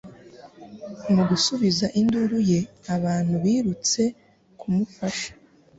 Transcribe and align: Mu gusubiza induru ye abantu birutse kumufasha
Mu 1.13 1.23
gusubiza 1.29 1.85
induru 1.99 2.37
ye 2.51 2.59
abantu 2.95 3.33
birutse 3.43 4.01
kumufasha 4.59 5.29